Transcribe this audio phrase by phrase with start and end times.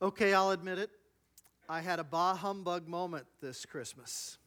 [0.00, 0.90] Okay, I'll admit it.
[1.68, 4.38] I had a bah humbug moment this Christmas.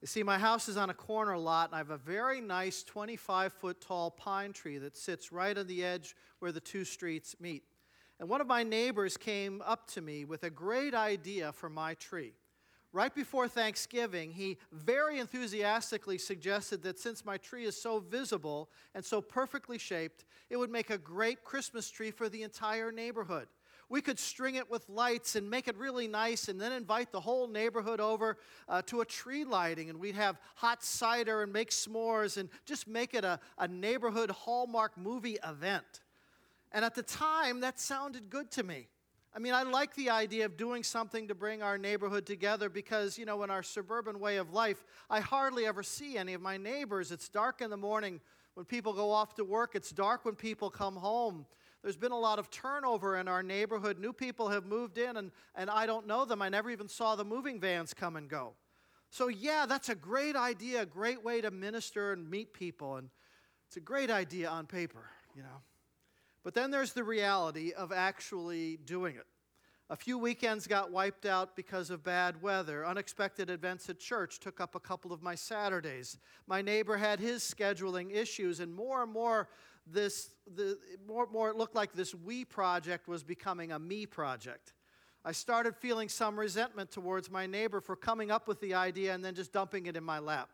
[0.00, 2.82] You see, my house is on a corner lot, and I have a very nice
[2.82, 7.36] 25 foot tall pine tree that sits right on the edge where the two streets
[7.38, 7.62] meet.
[8.18, 11.94] And one of my neighbors came up to me with a great idea for my
[11.94, 12.32] tree.
[12.92, 19.04] Right before Thanksgiving, he very enthusiastically suggested that since my tree is so visible and
[19.04, 23.46] so perfectly shaped, it would make a great Christmas tree for the entire neighborhood
[23.92, 27.20] we could string it with lights and make it really nice and then invite the
[27.20, 31.68] whole neighborhood over uh, to a tree lighting and we'd have hot cider and make
[31.68, 36.00] s'mores and just make it a, a neighborhood hallmark movie event.
[36.72, 38.88] And at the time, that sounded good to me.
[39.36, 43.18] I mean, I like the idea of doing something to bring our neighborhood together because,
[43.18, 46.56] you know, in our suburban way of life, I hardly ever see any of my
[46.56, 47.12] neighbors.
[47.12, 48.22] It's dark in the morning
[48.54, 51.46] when people go off to work, it's dark when people come home.
[51.82, 53.98] There's been a lot of turnover in our neighborhood.
[53.98, 56.40] New people have moved in, and, and I don't know them.
[56.40, 58.54] I never even saw the moving vans come and go.
[59.10, 62.96] So, yeah, that's a great idea, a great way to minister and meet people.
[62.96, 63.10] And
[63.66, 65.60] it's a great idea on paper, you know.
[66.44, 69.26] But then there's the reality of actually doing it.
[69.90, 72.86] A few weekends got wiped out because of bad weather.
[72.86, 76.16] Unexpected events at church took up a couple of my Saturdays.
[76.46, 79.50] My neighbor had his scheduling issues, and more and more,
[79.86, 84.72] this, the, more, more it looked like this we project was becoming a me project.
[85.24, 89.24] I started feeling some resentment towards my neighbor for coming up with the idea and
[89.24, 90.50] then just dumping it in my lap.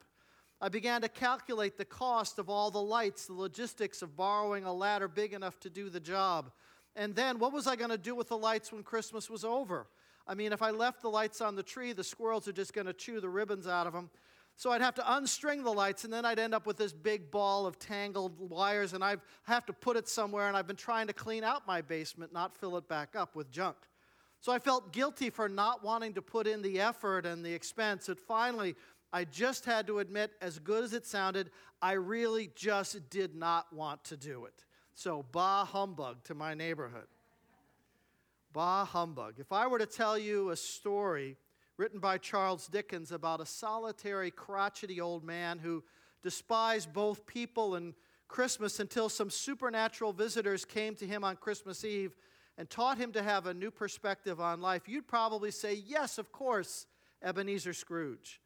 [0.61, 4.73] I began to calculate the cost of all the lights, the logistics of borrowing a
[4.73, 6.51] ladder big enough to do the job.
[6.97, 9.87] And then what was I going to do with the lights when Christmas was over?
[10.27, 12.89] I mean, if I left the lights on the tree, the squirrels are just going
[12.89, 14.11] to chew the ribbons out of them.
[14.59, 17.31] So I'd have to unstring the lights, and then I'd end up with this big
[17.31, 20.49] ball of tangled wires, and I'd have to put it somewhere.
[20.49, 23.53] And I've been trying to clean out my basement, not fill it back up with
[23.53, 23.77] junk.
[24.41, 28.07] So I felt guilty for not wanting to put in the effort and the expense.
[28.07, 28.75] That finally,
[29.13, 33.73] I just had to admit, as good as it sounded, I really just did not
[33.73, 34.65] want to do it.
[34.93, 37.07] So, bah humbug to my neighborhood.
[38.53, 39.35] Bah humbug.
[39.39, 41.37] If I were to tell you a story
[41.79, 45.83] written by Charles Dickens about a solitary, crotchety old man who
[46.23, 47.95] despised both people and
[48.27, 52.15] Christmas until some supernatural visitors came to him on Christmas Eve
[52.59, 56.33] and taught him to have a new perspective on life, you'd probably say, Yes, of
[56.33, 56.87] course,
[57.23, 58.41] Ebenezer Scrooge.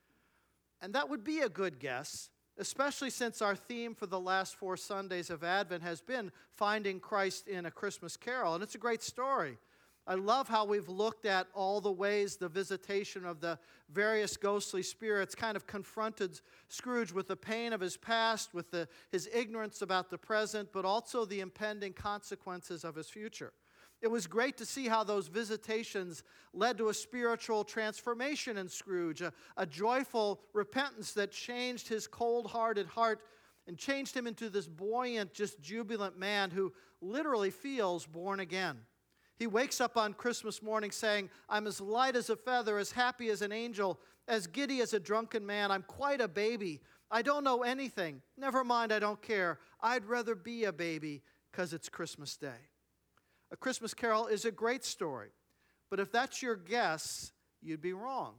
[0.81, 2.29] And that would be a good guess
[2.59, 7.49] especially since our theme for the last four Sundays of Advent has been finding Christ
[7.49, 8.55] in a Christmas carol.
[8.55, 9.59] And it's a great story.
[10.05, 13.59] I love how we've looked at all the ways the visitation of the
[13.89, 18.89] various ghostly spirits kind of confronted Scrooge with the pain of his past, with the,
[19.13, 23.53] his ignorance about the present, but also the impending consequences of his future.
[24.01, 29.23] It was great to see how those visitations led to a spiritual transformation in Scrooge,
[29.23, 33.21] a, a joyful repentance that changed his cold hearted heart
[33.69, 38.79] and changed him into this buoyant, just jubilant man who literally feels born again.
[39.39, 43.29] He wakes up on Christmas morning saying, I'm as light as a feather, as happy
[43.31, 43.99] as an angel,
[44.29, 45.71] as giddy as a drunken man.
[45.71, 46.81] I'm quite a baby.
[47.11, 48.23] I don't know anything.
[48.37, 49.59] Never mind, I don't care.
[49.81, 52.69] I'd rather be a baby because it's Christmas Day.
[53.51, 55.31] A Christmas Carol is a great story.
[55.91, 58.37] But if that's your guess, you'd be wrong.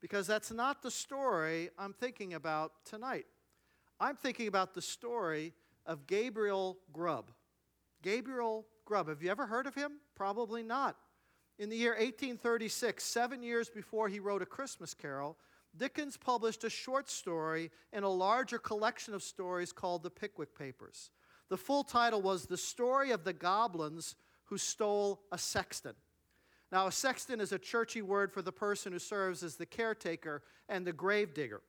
[0.00, 3.26] Because that's not the story I'm thinking about tonight.
[3.98, 5.54] I'm thinking about the story
[5.86, 7.30] of Gabriel Grubb.
[8.02, 9.08] Gabriel Grubb.
[9.08, 9.92] Have you ever heard of him?
[10.14, 10.98] Probably not.
[11.58, 15.38] In the year 1836, seven years before he wrote A Christmas Carol,
[15.74, 21.08] Dickens published a short story in a larger collection of stories called the Pickwick Papers.
[21.48, 24.14] The full title was The Story of the Goblins
[24.44, 25.94] who stole a sexton.
[26.70, 30.42] Now, a sexton is a churchy word for the person who serves as the caretaker
[30.68, 31.62] and the gravedigger.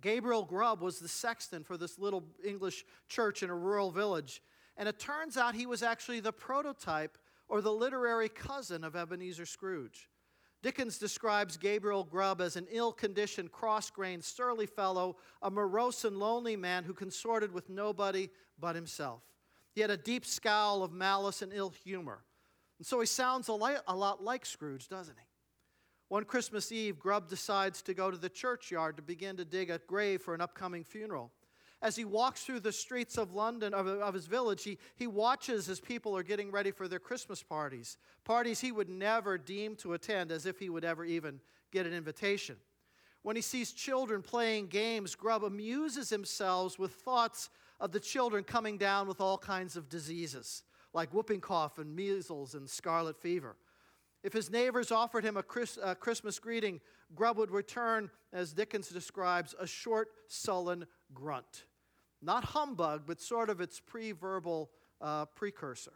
[0.00, 4.42] Gabriel Grubb was the sexton for this little English church in a rural village.
[4.76, 7.18] And it turns out he was actually the prototype
[7.48, 10.08] or the literary cousin of Ebenezer Scrooge.
[10.62, 16.16] Dickens describes Gabriel Grubb as an ill conditioned, cross grained, surly fellow, a morose and
[16.18, 18.30] lonely man who consorted with nobody
[18.60, 19.22] but himself.
[19.74, 22.24] He had a deep scowl of malice and ill humor.
[22.78, 25.26] And so he sounds a, li- a lot like Scrooge, doesn't he?
[26.08, 29.80] One Christmas Eve, Grubb decides to go to the churchyard to begin to dig a
[29.86, 31.32] grave for an upcoming funeral.
[31.82, 35.68] As he walks through the streets of London, of, of his village, he, he watches
[35.68, 37.98] as people are getting ready for their Christmas parties.
[38.24, 41.40] Parties he would never deem to attend, as if he would ever even
[41.72, 42.56] get an invitation.
[43.22, 47.50] When he sees children playing games, Grubb amuses himself with thoughts
[47.80, 50.62] of the children coming down with all kinds of diseases,
[50.94, 53.56] like whooping cough and measles and scarlet fever.
[54.22, 56.80] If his neighbors offered him a, Chris, a Christmas greeting,
[57.16, 61.64] Grubb would return, as Dickens describes, a short, sullen grunt.
[62.22, 64.70] Not humbug, but sort of its pre verbal
[65.00, 65.92] uh, precursor.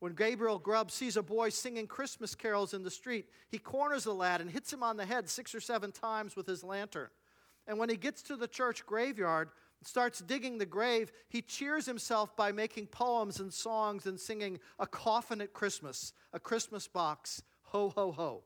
[0.00, 4.14] When Gabriel Grubb sees a boy singing Christmas carols in the street, he corners the
[4.14, 7.08] lad and hits him on the head six or seven times with his lantern.
[7.66, 9.50] And when he gets to the church graveyard,
[9.80, 14.58] and starts digging the grave, he cheers himself by making poems and songs and singing
[14.78, 18.42] a coffin at Christmas, a Christmas box, ho, ho, ho.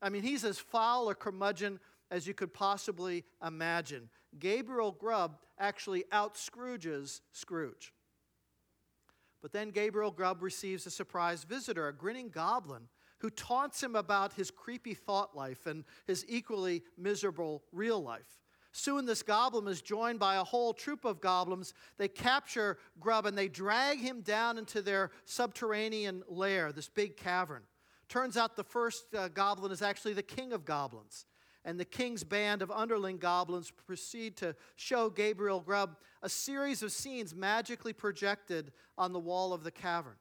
[0.00, 4.08] I mean, he's as foul a curmudgeon as you could possibly imagine.
[4.38, 7.92] Gabriel Grubb actually out Scrooges Scrooge.
[9.40, 12.88] But then Gabriel Grubb receives a surprise visitor, a grinning goblin,
[13.18, 18.38] who taunts him about his creepy thought life and his equally miserable real life.
[18.72, 21.74] Soon, this goblin is joined by a whole troop of goblins.
[21.96, 27.62] They capture Grubb and they drag him down into their subterranean lair, this big cavern.
[28.08, 31.26] Turns out the first uh, goblin is actually the king of goblins.
[31.64, 36.92] And the king's band of underling goblins proceed to show Gabriel Grubb a series of
[36.92, 40.16] scenes magically projected on the wall of the cavern.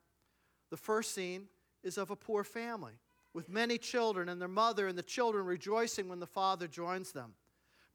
[0.70, 1.48] The first scene
[1.84, 3.00] is of a poor family
[3.34, 7.34] with many children and their mother and the children rejoicing when the father joins them.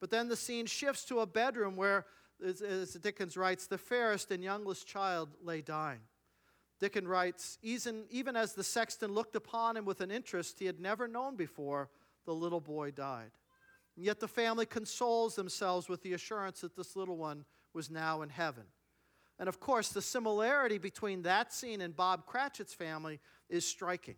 [0.01, 2.07] But then the scene shifts to a bedroom where,
[2.45, 6.01] as, Dickens writes, the fairest and youngest child lay dying.
[6.81, 10.81] Dickens writes, even, even as the sexton looked upon him with an interest he had
[10.81, 11.89] never known before,
[12.25, 13.31] the little boy died.
[13.97, 18.23] And yet the family consoles themselves with the assurance that this little one was now
[18.23, 18.65] in heaven.
[19.39, 24.17] And of course, the similarity between that scene and Bob Cratchit's family is striking.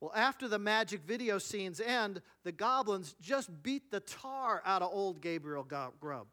[0.00, 4.90] Well, after the magic video scenes end, the goblins just beat the tar out of
[4.92, 6.28] old Gabriel Grubb.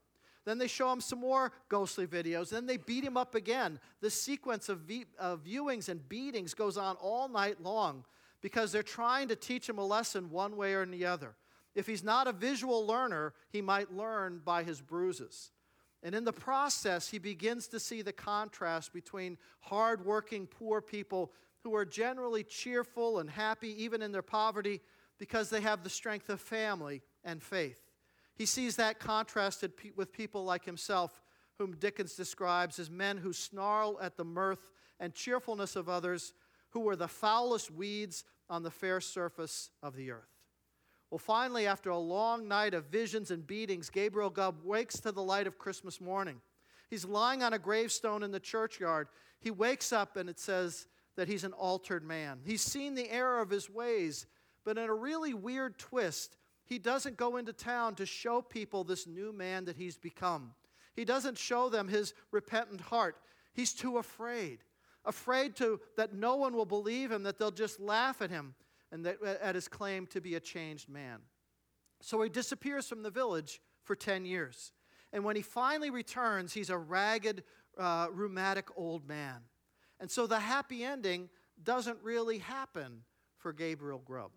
[0.46, 2.50] Then they show him some more ghostly videos.
[2.52, 3.80] Then they beat him up again.
[4.02, 8.06] The sequence of, v- of viewings and beatings goes on all night long
[8.46, 11.36] because they're trying to teach him a lesson one way or the other.
[11.74, 15.50] If he's not a visual learner, he might learn by his bruises.
[16.04, 21.32] And in the process, he begins to see the contrast between hardworking poor people
[21.64, 24.80] who are generally cheerful and happy even in their poverty
[25.18, 27.82] because they have the strength of family and faith.
[28.36, 31.20] He sees that contrasted with people like himself,
[31.58, 34.70] whom Dickens describes as men who snarl at the mirth
[35.00, 36.32] and cheerfulness of others,
[36.70, 40.30] who were the foulest weeds on the fair surface of the earth.
[41.12, 45.24] Well, finally, after a long night of visions and beatings, Gabriel Grubb wakes to the
[45.24, 46.42] light of Christmas morning.
[46.90, 49.08] He's lying on a gravestone in the churchyard.
[49.40, 52.40] He wakes up and it says that he's an altered man.
[52.44, 54.26] He's seen the error of his ways,
[54.64, 59.08] but in a really weird twist, he doesn't go into town to show people this
[59.08, 60.54] new man that he's become.
[60.96, 63.18] He doesn't show them his repentant heart.
[63.54, 64.60] He's too afraid.
[65.06, 68.56] Afraid to, that no one will believe him, that they'll just laugh at him
[68.92, 71.20] and that, at his claim to be a changed man.
[72.02, 74.72] So he disappears from the village for 10 years.
[75.14, 77.44] And when he finally returns, he's a ragged,
[77.78, 79.42] uh, rheumatic old man.
[80.00, 81.30] And so the happy ending
[81.64, 83.04] doesn't really happen
[83.38, 84.32] for Gabriel Grubb.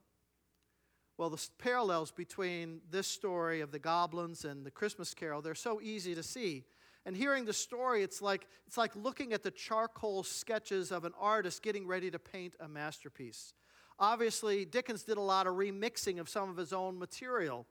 [1.17, 5.81] Well, the parallels between this story of the goblins and the Christmas carol, they're so
[5.81, 6.65] easy to see.
[7.06, 11.12] And hearing the story, it's like, it's like looking at the charcoal sketches of an
[11.18, 13.54] artist getting ready to paint a masterpiece.
[13.98, 17.67] Obviously, Dickens did a lot of remixing of some of his own material.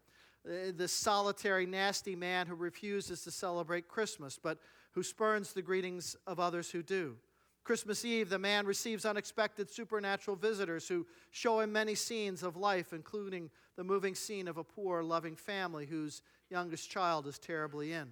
[0.45, 4.59] Uh, this solitary, nasty man who refuses to celebrate Christmas, but
[4.91, 7.15] who spurns the greetings of others who do.
[7.63, 12.93] Christmas Eve, the man receives unexpected supernatural visitors who show him many scenes of life,
[12.93, 18.07] including the moving scene of a poor, loving family whose youngest child is terribly in.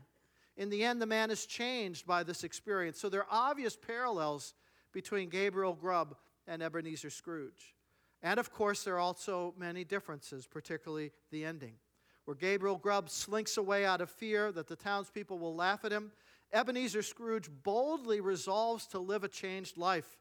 [0.58, 3.00] In the end, the man is changed by this experience.
[3.00, 4.54] So there are obvious parallels
[4.94, 6.16] between Gabriel Grubb
[6.48, 7.76] and Ebenezer Scrooge.
[8.24, 11.74] And of course, there are also many differences, particularly the ending,
[12.24, 16.12] where Gabriel Grubb slinks away out of fear that the townspeople will laugh at him
[16.54, 20.18] Ebenezer Scrooge boldly resolves to live a changed life.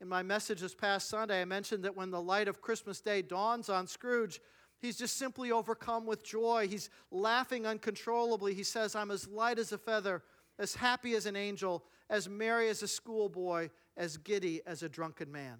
[0.00, 3.22] In my message this past Sunday, I mentioned that when the light of Christmas Day
[3.22, 4.40] dawns on Scrooge,
[4.82, 6.66] he's just simply overcome with joy.
[6.68, 8.52] He's laughing uncontrollably.
[8.52, 10.22] He says, I'm as light as a feather,
[10.58, 15.32] as happy as an angel, as merry as a schoolboy, as giddy as a drunken
[15.32, 15.58] man.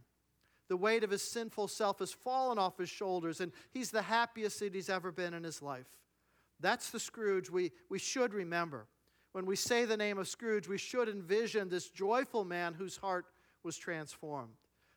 [0.68, 4.60] The weight of his sinful self has fallen off his shoulders, and he's the happiest
[4.60, 5.86] that he's ever been in his life.
[6.60, 8.86] That's the Scrooge we, we should remember.
[9.32, 13.26] When we say the name of Scrooge, we should envision this joyful man whose heart
[13.62, 14.54] was transformed.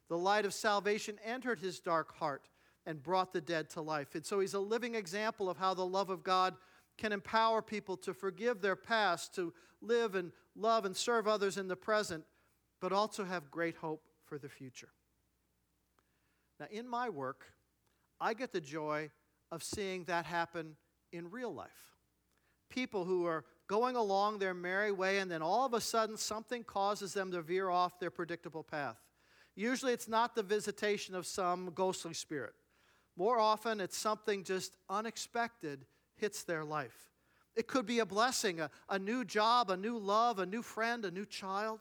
[0.10, 2.48] The light of salvation entered his dark heart
[2.86, 4.15] and brought the dead to life.
[4.15, 6.56] And so he's a living example of how the love of God
[6.98, 11.68] can empower people to forgive their past, to live and love and serve others in
[11.68, 12.24] the present,
[12.80, 14.89] but also have great hope for the future.
[16.60, 17.46] Now, in my work,
[18.20, 19.10] I get the joy
[19.51, 20.75] of seeing that happen
[21.12, 21.70] in real life.
[22.70, 26.63] People who are going along their merry way, and then all of a sudden something
[26.63, 28.98] causes them to veer off their predictable path.
[29.56, 32.54] Usually it's not the visitation of some ghostly spirit.
[33.15, 37.12] More often, it's something just unexpected hits their life.
[37.55, 41.05] It could be a blessing, a, a new job, a new love, a new friend,
[41.05, 41.79] a new child.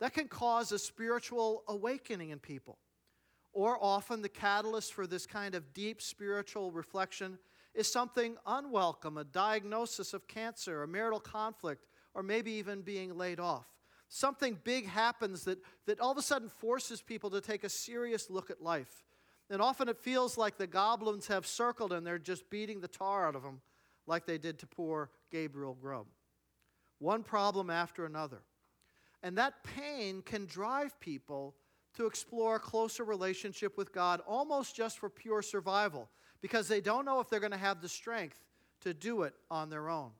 [0.00, 2.78] That can cause a spiritual awakening in people.
[3.52, 7.38] Or often, the catalyst for this kind of deep spiritual reflection
[7.74, 13.38] is something unwelcome a diagnosis of cancer, a marital conflict, or maybe even being laid
[13.38, 13.66] off.
[14.08, 18.28] Something big happens that, that all of a sudden forces people to take a serious
[18.28, 19.04] look at life.
[19.52, 23.28] And often it feels like the goblins have circled and they're just beating the tar
[23.28, 23.60] out of them,
[24.06, 26.06] like they did to poor Gabriel Grubb.
[26.98, 28.40] One problem after another.
[29.22, 31.54] And that pain can drive people
[31.96, 36.08] to explore a closer relationship with God almost just for pure survival
[36.40, 38.40] because they don't know if they're going to have the strength
[38.80, 40.12] to do it on their own.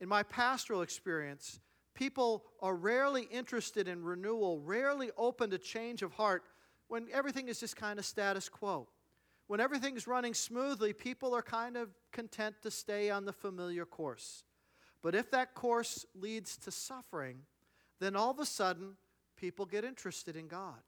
[0.00, 1.60] In my pastoral experience,
[1.94, 6.44] People are rarely interested in renewal, rarely open to change of heart
[6.92, 8.86] when everything is just kind of status quo.
[9.46, 14.44] When everything's running smoothly, people are kind of content to stay on the familiar course.
[15.02, 17.38] But if that course leads to suffering,
[17.98, 18.96] then all of a sudden,
[19.38, 20.82] people get interested in God.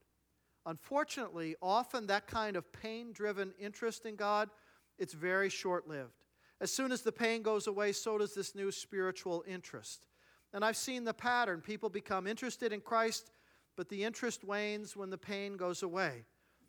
[0.67, 4.51] Unfortunately, often that kind of pain-driven interest in God,
[4.99, 6.13] it's very short-lived.
[6.61, 10.07] As soon as the pain goes away, so does this new spiritual interest.
[10.53, 11.63] And I've seen the pattern.
[11.63, 13.31] People become interested in Christ,
[13.77, 16.25] but the interest wanes when the pain goes away.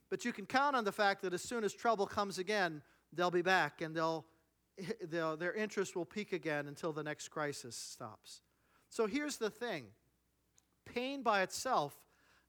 [0.10, 2.82] But you can count on the fact that as soon as trouble comes again,
[3.14, 4.26] they'll be back and they'll,
[5.10, 8.42] they'll, their interest will peak again until the next crisis stops.
[8.90, 9.86] So here's the thing
[10.86, 11.96] pain by itself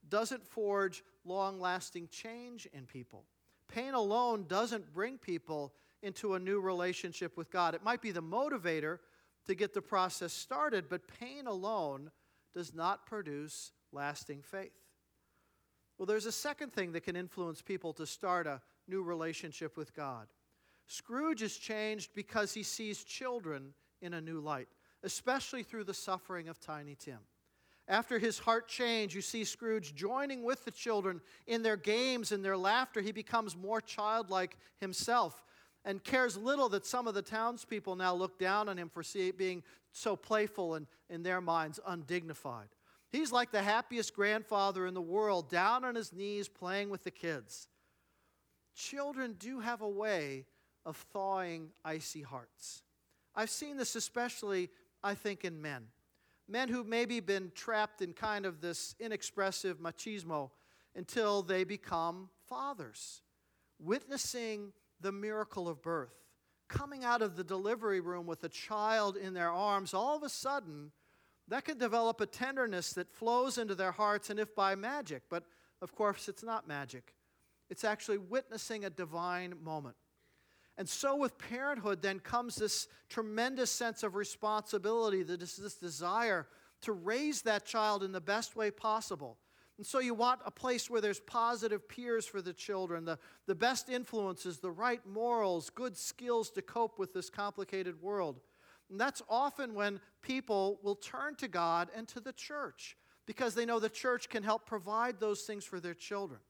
[0.09, 3.25] doesn't forge long lasting change in people.
[3.69, 5.73] Pain alone doesn't bring people
[6.03, 7.75] into a new relationship with God.
[7.75, 8.99] It might be the motivator,
[9.47, 12.11] to get the process started, but pain alone
[12.55, 14.79] does not produce lasting faith.
[15.99, 19.95] Well, there's a second thing that can influence people to start a new relationship with
[19.95, 20.29] God.
[20.87, 23.73] Scrooge is changed because he sees children
[24.03, 24.69] in a new light,
[25.03, 27.19] especially through the suffering of Tiny Tim.
[27.89, 32.45] After his heart change, you see Scrooge joining with the children in their games and
[32.45, 33.01] their laughter.
[33.01, 35.43] He becomes more childlike himself
[35.85, 39.03] and cares little that some of the townspeople now look down on him for
[39.39, 39.63] being
[39.93, 42.69] so playful and, in their minds, undignified.
[43.13, 47.11] He's like the happiest grandfather in the world, down on his knees playing with the
[47.11, 47.69] kids.
[48.75, 50.47] Children do have a way
[50.85, 52.83] of thawing icy hearts.
[53.35, 54.71] I've seen this especially,
[55.03, 55.87] I think, in men.
[56.49, 60.51] Men who've maybe been trapped in kind of this inexpressive machismo
[60.95, 63.23] until they become fathers.
[63.79, 66.15] Witnessing the miracle of birth,
[66.69, 70.29] coming out of the delivery room with a child in their arms, all of a
[70.29, 70.93] sudden,
[71.49, 75.45] that can develop a tenderness that flows into their hearts, and if by magic, but
[75.83, 77.15] of course it's not magic,
[77.71, 79.97] it's actually witnessing a divine moment.
[80.79, 86.49] And so, with parenthood, then comes this tremendous sense of responsibility, this, this desire
[86.83, 89.39] to raise that child in the best way possible
[89.79, 93.55] and so you want a place where there's positive peers for the children, the, the
[93.55, 98.41] best influences, the right morals, good skills to cope with this complicated world.
[98.91, 103.67] And that's often when people will turn to God and to the church because they
[103.67, 106.41] know the church can help provide those things for their children.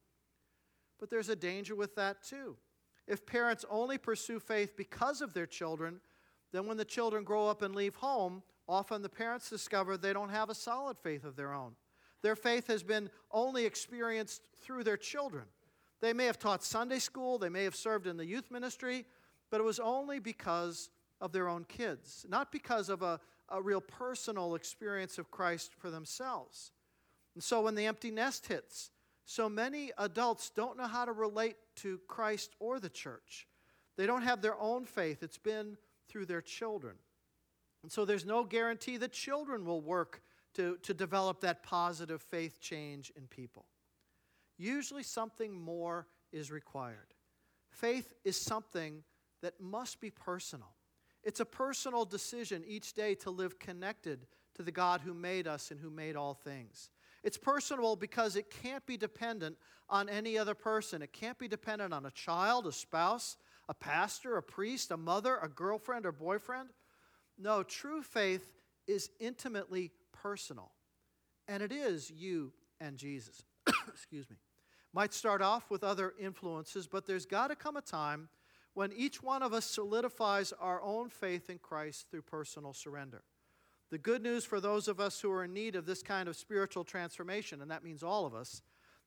[1.00, 2.56] But there's a danger with that too.
[3.06, 6.00] If parents only pursue faith because of their children,
[6.52, 10.30] then when the children grow up and leave home, often the parents discover they don't
[10.30, 11.72] have a solid faith of their own.
[12.22, 15.44] Their faith has been only experienced through their children.
[16.00, 19.06] They may have taught Sunday school, they may have served in the youth ministry,
[19.50, 23.80] but it was only because of their own kids, not because of a, a real
[23.80, 26.72] personal experience of Christ for themselves.
[27.34, 28.90] And so when the empty nest hits,
[29.24, 33.46] so many adults don't know how to relate to Christ or the church.
[33.96, 35.76] They don't have their own faith, it's been
[36.08, 36.96] through their children.
[37.82, 40.22] And so there's no guarantee that children will work
[40.54, 43.66] to, to develop that positive faith change in people.
[44.58, 47.14] Usually, something more is required.
[47.70, 49.02] Faith is something
[49.42, 50.75] that must be personal.
[51.26, 55.72] It's a personal decision each day to live connected to the God who made us
[55.72, 56.88] and who made all things.
[57.24, 59.56] It's personal because it can't be dependent
[59.88, 61.02] on any other person.
[61.02, 63.36] It can't be dependent on a child, a spouse,
[63.68, 66.68] a pastor, a priest, a mother, a girlfriend, or boyfriend.
[67.36, 68.52] No, true faith
[68.86, 70.70] is intimately personal.
[71.48, 73.42] And it is you and Jesus.
[73.88, 74.36] Excuse me.
[74.92, 78.28] Might start off with other influences, but there's got to come a time
[78.76, 83.22] when each one of us solidifies our own faith in Christ through personal surrender.
[83.90, 86.36] The good news for those of us who are in need of this kind of
[86.36, 88.60] spiritual transformation, and that means all of us,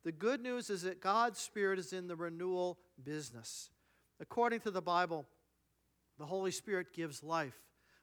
[0.03, 3.69] the good news is that God's Spirit is in the renewal business.
[4.19, 5.27] According to the Bible,
[6.17, 7.59] the Holy Spirit gives life,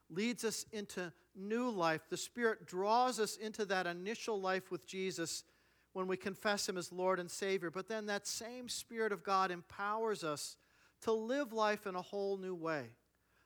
[0.09, 2.03] leads us into new life.
[2.09, 5.43] The Spirit draws us into that initial life with Jesus
[5.91, 7.71] when we confess Him as Lord and Savior.
[7.71, 10.55] But then that same Spirit of God empowers us
[11.01, 12.89] to live life in a whole new way.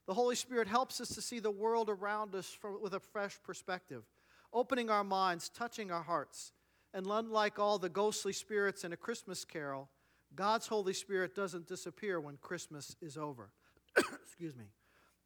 [0.08, 4.04] The Holy Spirit helps us to see the world around us with a fresh perspective,
[4.52, 6.54] opening our minds, touching our hearts.
[6.94, 9.90] And unlike all the ghostly spirits in a Christmas carol,
[10.36, 13.52] God's Holy Spirit doesn't disappear when Christmas is over.
[13.98, 14.66] Excuse me.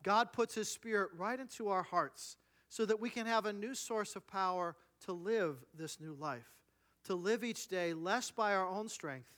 [0.04, 2.38] God puts His Spirit right into our hearts
[2.70, 6.52] so that we can have a new source of power to live this new life,
[7.06, 9.30] to live each day less by our own strength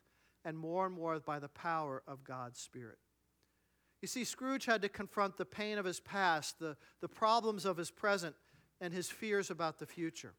[0.48, 2.98] and more and more by the power of God's Spirit.
[4.02, 7.76] You see, Scrooge had to confront the pain of his past, the, the problems of
[7.76, 8.34] his present,
[8.80, 10.34] and his fears about the future.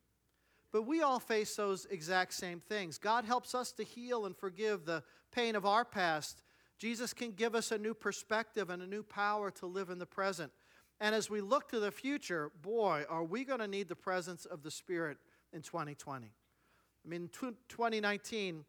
[0.72, 2.96] But we all face those exact same things.
[2.96, 6.42] God helps us to heal and forgive the pain of our past.
[6.78, 10.06] Jesus can give us a new perspective and a new power to live in the
[10.06, 10.52] present.
[11.00, 14.46] And as we look to the future, boy, are we going to need the presence
[14.46, 15.18] of the Spirit
[15.52, 16.26] in 2020.
[16.26, 17.28] I mean,
[17.68, 18.64] 2019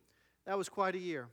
[0.46, 1.28] that was quite a year.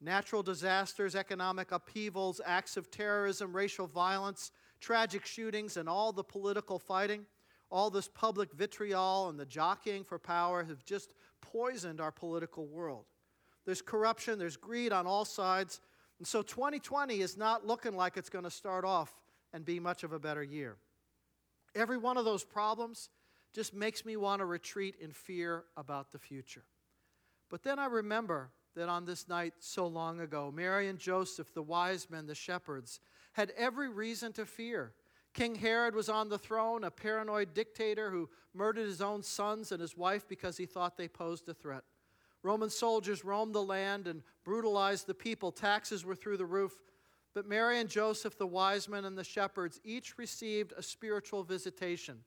[0.00, 6.78] Natural disasters, economic upheavals, acts of terrorism, racial violence, tragic shootings, and all the political
[6.78, 7.26] fighting,
[7.70, 13.06] all this public vitriol and the jockeying for power have just poisoned our political world.
[13.64, 15.80] There's corruption, there's greed on all sides.
[16.18, 19.12] And so 2020 is not looking like it's going to start off
[19.52, 20.76] and be much of a better year.
[21.74, 23.10] Every one of those problems
[23.52, 26.64] just makes me want to retreat in fear about the future.
[27.50, 31.62] But then I remember that on this night so long ago, Mary and Joseph, the
[31.62, 33.00] wise men, the shepherds,
[33.32, 34.92] had every reason to fear.
[35.34, 39.80] King Herod was on the throne, a paranoid dictator who murdered his own sons and
[39.80, 41.84] his wife because he thought they posed a threat.
[42.42, 45.50] Roman soldiers roamed the land and brutalized the people.
[45.50, 46.72] Taxes were through the roof.
[47.34, 52.20] But Mary and Joseph, the wise men and the shepherds, each received a spiritual visitation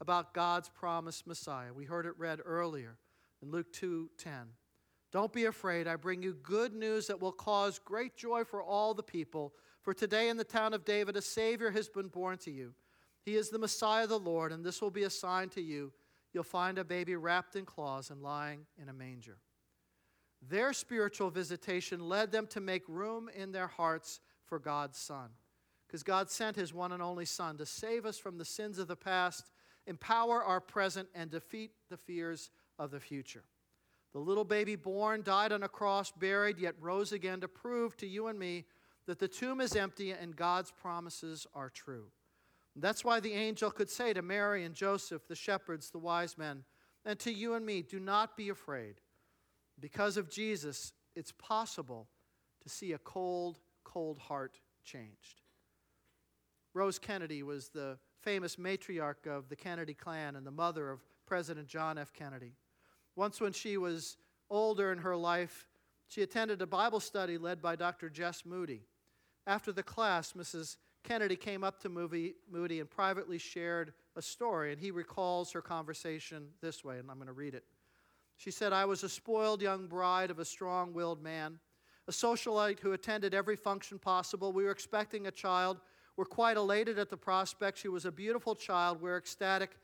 [0.00, 1.72] about God's promised Messiah.
[1.72, 2.98] We heard it read earlier
[3.40, 4.54] in Luke 2:10.
[5.12, 5.86] Don't be afraid.
[5.86, 9.52] I bring you good news that will cause great joy for all the people.
[9.82, 12.72] For today in the town of David, a Savior has been born to you.
[13.24, 15.92] He is the Messiah, the Lord, and this will be a sign to you.
[16.32, 19.36] You'll find a baby wrapped in cloths and lying in a manger.
[20.48, 25.28] Their spiritual visitation led them to make room in their hearts for God's Son.
[25.86, 28.88] Because God sent His one and only Son to save us from the sins of
[28.88, 29.50] the past,
[29.86, 33.44] empower our present, and defeat the fears of the future.
[34.12, 38.06] The little baby born, died on a cross, buried, yet rose again to prove to
[38.06, 38.66] you and me
[39.06, 42.06] that the tomb is empty and God's promises are true.
[42.76, 46.64] that's why the angel could say to Mary and Joseph, the shepherds, the wise men,
[47.04, 48.94] and to you and me, do not be afraid.
[49.78, 52.08] Because of Jesus, it's possible
[52.62, 55.42] to see a cold, cold heart changed.
[56.74, 61.66] Rose Kennedy was the famous matriarch of the Kennedy clan and the mother of President
[61.66, 62.12] John F.
[62.12, 62.54] Kennedy.
[63.16, 64.16] Once, when she was
[64.50, 65.66] older in her life,
[66.08, 68.08] she attended a Bible study led by Dr.
[68.08, 68.82] Jess Moody.
[69.46, 70.76] After the class, Mrs.
[71.04, 76.48] Kennedy came up to Moody and privately shared a story, and he recalls her conversation
[76.60, 77.64] this way, and I'm going to read it.
[78.36, 81.58] She said, I was a spoiled young bride of a strong willed man,
[82.08, 84.52] a socialite who attended every function possible.
[84.52, 85.80] We were expecting a child.
[86.16, 87.78] We're quite elated at the prospect.
[87.78, 89.00] She was a beautiful child.
[89.00, 89.76] We're ecstatic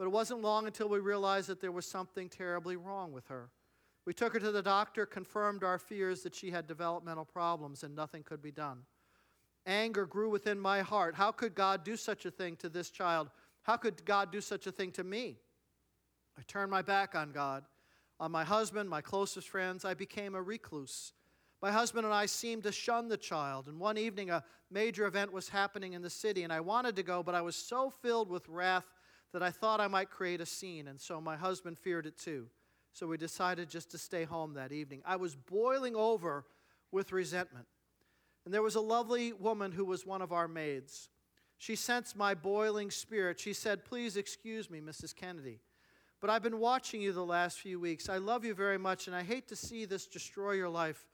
[0.00, 3.50] but it wasn't long until we realized that there was something terribly wrong with her.
[4.06, 7.94] We took her to the doctor, confirmed our fears that she had developmental problems, and
[7.94, 8.84] nothing could be done.
[9.66, 11.16] Anger grew within my heart.
[11.16, 13.28] How could God do such a thing to this child?
[13.64, 15.36] How could God do such a thing to me?
[16.38, 17.64] I turned my back on God,
[18.18, 19.84] on my husband, my closest friends.
[19.84, 21.12] I became a recluse.
[21.60, 23.68] My husband and I seemed to shun the child.
[23.68, 27.02] And one evening, a major event was happening in the city, and I wanted to
[27.02, 28.86] go, but I was so filled with wrath
[29.32, 32.46] that I thought I might create a scene, and so my husband feared it too.
[32.92, 35.02] So we decided just to stay home that evening.
[35.04, 36.44] I was boiling over
[36.90, 37.66] with resentment.
[38.44, 41.08] And there was a lovely woman who was one of our maids.
[41.58, 43.38] She sensed my boiling spirit.
[43.38, 45.14] She said, Please excuse me, Mrs.
[45.14, 45.60] Kennedy,
[46.20, 48.08] but I've been watching you the last few weeks.
[48.08, 51.06] I love you very much, and I hate to see this destroy your life.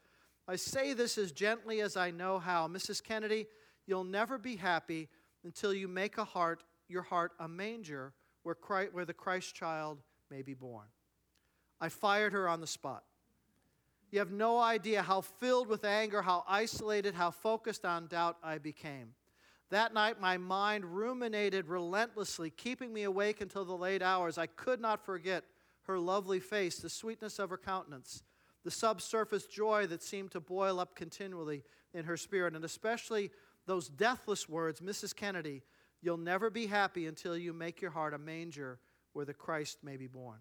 [0.49, 2.69] I say this as gently as I know how.
[2.69, 3.03] Mrs.
[3.03, 3.47] Kennedy,
[3.87, 5.09] you'll never be happy
[5.45, 9.99] until you make a heart your heart a manger where, Christ, where the Christ child
[10.31, 10.87] may be born.
[11.81, 13.05] I fired her on the spot.
[14.11, 18.59] You have no idea how filled with anger, how isolated, how focused on doubt I
[18.59, 19.15] became.
[19.71, 24.39] That night, my mind ruminated relentlessly, keeping me awake until the late hours.
[24.39, 25.45] I could not forget
[25.83, 28.23] her lovely face, the sweetness of her countenance,
[28.65, 33.31] the subsurface joy that seemed to boil up continually in her spirit, and especially
[33.67, 35.15] those deathless words, Mrs.
[35.15, 35.63] Kennedy,
[36.07, 38.79] you'll never be happy until you make your heart a manger
[39.13, 40.39] where the Christ may be born.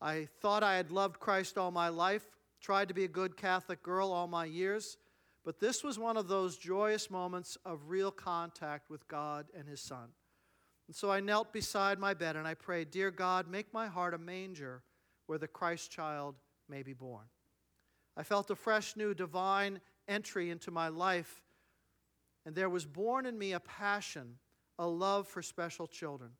[0.00, 2.24] I thought I had loved Christ all my life,
[2.60, 4.98] tried to be a good Catholic girl all my years,
[5.44, 9.80] but this was one of those joyous moments of real contact with God and His
[9.80, 10.10] Son.
[10.86, 14.12] And so I knelt beside my bed and I prayed, Dear God, make my heart
[14.12, 14.82] a manger
[15.26, 16.34] where the Christ child
[16.68, 17.24] may be born.
[18.16, 21.40] I felt a fresh, new, divine entry into my life,
[22.44, 24.36] and there was born in me a passion,
[24.80, 26.30] a love for special children.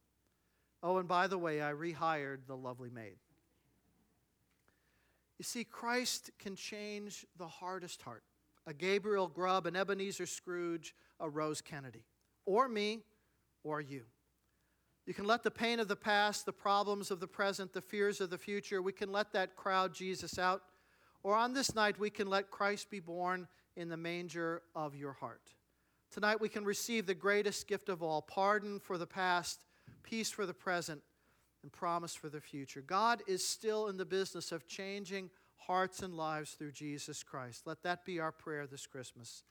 [0.82, 3.18] Oh, and by the way, I rehired the lovely maid.
[5.38, 8.24] You see, Christ can change the hardest heart
[8.66, 12.04] a Gabriel Grubb, an Ebenezer Scrooge, a Rose Kennedy,
[12.44, 13.00] or me,
[13.64, 14.02] or you.
[15.06, 18.20] You can let the pain of the past, the problems of the present, the fears
[18.20, 20.62] of the future, we can let that crowd Jesus out.
[21.22, 25.14] Or on this night, we can let Christ be born in the manger of your
[25.14, 25.54] heart.
[26.10, 29.60] Tonight, we can receive the greatest gift of all pardon for the past,
[30.02, 31.02] peace for the present,
[31.62, 32.80] and promise for the future.
[32.80, 37.66] God is still in the business of changing hearts and lives through Jesus Christ.
[37.66, 39.44] Let that be our prayer this Christmas.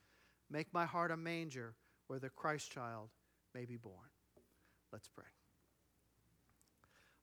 [0.50, 1.74] Make my heart a manger
[2.08, 3.08] where the Christ child
[3.54, 4.10] may be born.
[4.92, 5.24] Let's pray.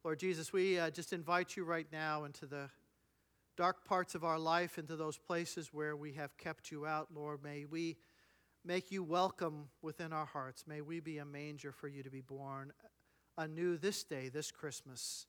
[0.03, 2.69] Lord Jesus, we uh, just invite you right now into the
[3.57, 7.09] dark parts of our life, into those places where we have kept you out.
[7.13, 7.97] Lord, may we
[8.67, 10.65] make you welcome within our hearts.
[10.67, 12.73] May we be a manger for you to be born
[13.37, 15.25] anew this day, this Christmas.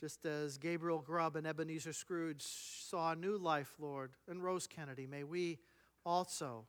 [0.00, 5.06] Just as Gabriel Grubb and Ebenezer Scrooge saw a new life, Lord, and Rose Kennedy,
[5.06, 5.58] may we
[6.04, 6.66] also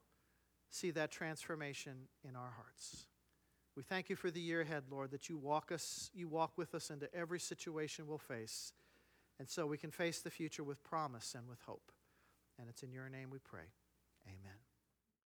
[0.69, 3.05] see that transformation in our hearts.
[3.75, 6.73] We thank you for the year ahead, Lord, that you walk us, you walk with
[6.75, 8.71] us into every situation we'll face.
[9.37, 11.91] And so we can face the future with promise and with hope.
[12.57, 13.67] And it's in your name we pray.
[14.25, 14.58] Amen.